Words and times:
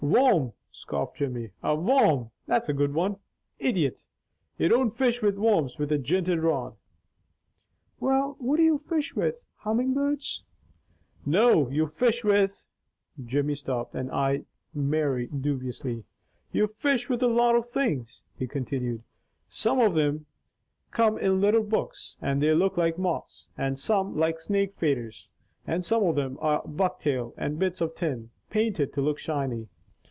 "Worm!" 0.03 0.53
scoffed 0.71 1.17
Jimmy. 1.17 1.51
"A 1.61 1.75
worm! 1.75 2.31
That's 2.47 2.67
a 2.67 2.73
good 2.73 2.91
one! 2.95 3.17
Idjit! 3.59 4.07
You 4.57 4.67
don't 4.67 4.97
fish 4.97 5.21
with 5.21 5.37
worms 5.37 5.77
with 5.77 5.91
a 5.91 5.99
jinted 5.99 6.39
rod." 6.39 6.75
"Well 7.99 8.35
what 8.39 8.57
do 8.57 8.63
you 8.63 8.79
fish 8.79 9.15
with? 9.15 9.43
Humming 9.57 9.93
birds?" 9.93 10.43
"No. 11.23 11.69
You 11.69 11.85
fish 11.85 12.23
with" 12.23 12.65
Jimmy 13.27 13.53
stopped 13.53 13.93
and 13.93 14.09
eyed 14.11 14.45
Mary 14.73 15.27
dubiously. 15.27 16.03
"You 16.51 16.65
fish 16.65 17.07
with 17.07 17.21
a 17.21 17.27
lot 17.27 17.55
of 17.55 17.69
things," 17.69 18.23
he 18.35 18.47
continued. 18.47 19.03
"Some 19.49 19.79
of 19.79 19.93
thim 19.93 20.25
come 20.89 21.19
in 21.19 21.39
little 21.39 21.63
books 21.63 22.17
and 22.19 22.41
they 22.41 22.55
look 22.55 22.75
like 22.75 22.97
moths, 22.97 23.49
and 23.55 23.77
some 23.77 24.17
like 24.17 24.39
snake 24.39 24.75
faders, 24.79 25.27
and 25.67 25.85
some 25.85 26.01
of 26.03 26.15
them 26.15 26.39
are 26.41 26.63
buck 26.67 26.97
tail 26.99 27.35
and 27.37 27.59
bits 27.59 27.81
of 27.81 27.93
tin, 27.93 28.31
painted 28.49 28.93
to 28.93 29.01
look 29.01 29.19
shiny. 29.19 29.67